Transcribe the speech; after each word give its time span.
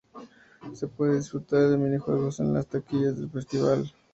Se 0.73 0.87
puede 0.87 1.17
disfrutar 1.17 1.69
de 1.69 1.77
mini-juegos 1.77 2.39
en 2.39 2.53
las 2.55 2.65
taquillas 2.65 3.19
del 3.19 3.29
festival. 3.29 3.93